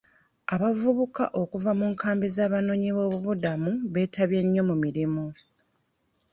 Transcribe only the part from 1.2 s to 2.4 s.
okuva mu nkambi